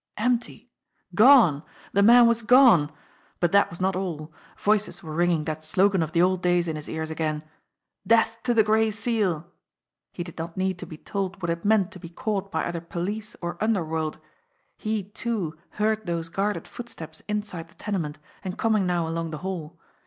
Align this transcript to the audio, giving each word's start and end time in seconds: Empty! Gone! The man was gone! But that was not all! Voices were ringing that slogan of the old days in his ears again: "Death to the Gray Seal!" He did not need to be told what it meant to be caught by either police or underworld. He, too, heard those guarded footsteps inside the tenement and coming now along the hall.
Empty! 0.17 0.67
Gone! 1.13 1.61
The 1.93 2.01
man 2.01 2.25
was 2.25 2.41
gone! 2.41 2.91
But 3.39 3.51
that 3.51 3.69
was 3.69 3.79
not 3.79 3.95
all! 3.95 4.33
Voices 4.57 5.03
were 5.03 5.13
ringing 5.13 5.43
that 5.43 5.63
slogan 5.63 6.01
of 6.01 6.11
the 6.11 6.23
old 6.23 6.41
days 6.41 6.67
in 6.67 6.75
his 6.75 6.89
ears 6.89 7.11
again: 7.11 7.43
"Death 8.07 8.39
to 8.45 8.55
the 8.55 8.63
Gray 8.63 8.89
Seal!" 8.89 9.45
He 10.15 10.23
did 10.23 10.39
not 10.39 10.57
need 10.57 10.79
to 10.79 10.87
be 10.87 10.97
told 10.97 11.39
what 11.39 11.51
it 11.51 11.63
meant 11.63 11.91
to 11.91 11.99
be 11.99 12.09
caught 12.09 12.51
by 12.51 12.65
either 12.65 12.81
police 12.81 13.35
or 13.41 13.63
underworld. 13.63 14.17
He, 14.75 15.03
too, 15.03 15.55
heard 15.69 16.07
those 16.07 16.29
guarded 16.29 16.67
footsteps 16.67 17.21
inside 17.27 17.67
the 17.67 17.75
tenement 17.75 18.17
and 18.43 18.57
coming 18.57 18.87
now 18.87 19.07
along 19.07 19.29
the 19.29 19.37
hall. 19.45 19.77